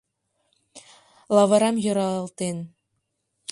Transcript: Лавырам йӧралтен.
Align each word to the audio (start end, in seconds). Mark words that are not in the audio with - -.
Лавырам 1.35 1.75
йӧралтен. 1.83 2.57